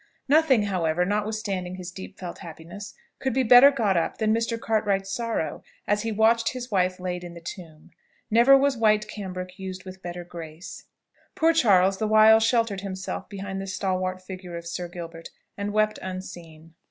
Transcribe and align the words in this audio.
Nothing 0.27 0.63
however, 0.63 1.05
notwithstanding 1.05 1.75
his 1.75 1.91
deep 1.91 2.17
felt 2.17 2.39
happiness, 2.39 2.95
could 3.19 3.33
be 3.35 3.43
better 3.43 3.69
got 3.69 3.95
up 3.95 4.17
than 4.17 4.33
Mr. 4.33 4.59
Cartwright's 4.59 5.11
sorrow 5.13 5.61
as 5.85 6.01
he 6.01 6.11
watched 6.11 6.53
his 6.53 6.71
wife 6.71 6.99
laid 6.99 7.23
in 7.23 7.35
the 7.35 7.39
tomb: 7.39 7.91
never 8.31 8.57
was 8.57 8.75
white 8.75 9.07
cambric 9.07 9.59
used 9.59 9.85
with 9.85 10.01
better 10.01 10.23
grace. 10.23 10.85
Poor 11.35 11.53
Charles 11.53 11.99
the 11.99 12.07
while 12.07 12.39
sheltered 12.39 12.81
himself 12.81 13.29
behind 13.29 13.61
the 13.61 13.67
stalwart 13.67 14.23
figure 14.23 14.57
of 14.57 14.65
Sir 14.65 14.87
Gilbert, 14.87 15.29
and 15.55 15.71
wept 15.71 15.99
unseen. 16.01 16.73